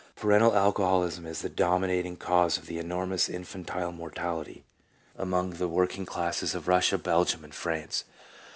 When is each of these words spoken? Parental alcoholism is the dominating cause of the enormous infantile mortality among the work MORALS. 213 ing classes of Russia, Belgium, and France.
Parental 0.15 0.55
alcoholism 0.57 1.27
is 1.27 1.41
the 1.43 1.47
dominating 1.49 2.17
cause 2.17 2.57
of 2.57 2.65
the 2.65 2.79
enormous 2.79 3.29
infantile 3.29 3.91
mortality 3.91 4.63
among 5.15 5.51
the 5.51 5.67
work 5.67 5.91
MORALS. 5.91 5.95
213 5.95 6.01
ing 6.01 6.05
classes 6.07 6.55
of 6.55 6.67
Russia, 6.67 6.97
Belgium, 6.97 7.43
and 7.43 7.53
France. 7.53 8.05